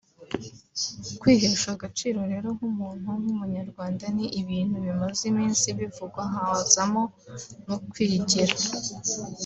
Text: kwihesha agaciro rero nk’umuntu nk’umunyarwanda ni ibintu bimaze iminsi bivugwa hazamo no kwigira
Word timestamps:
kwihesha 1.19 1.67
agaciro 1.75 2.19
rero 2.31 2.47
nk’umuntu 2.57 3.09
nk’umunyarwanda 3.21 4.03
ni 4.15 4.25
ibintu 4.41 4.75
bimaze 4.85 5.21
iminsi 5.31 5.67
bivugwa 5.79 6.21
hazamo 6.33 7.03
no 7.67 7.77
kwigira 7.89 8.53